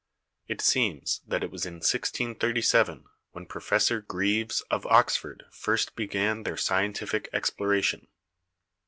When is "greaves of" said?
4.01-4.87